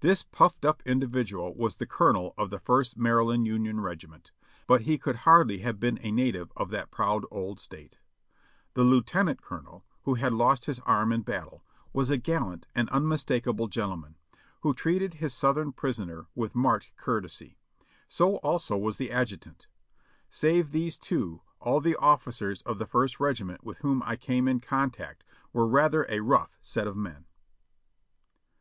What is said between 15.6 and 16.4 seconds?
prisoner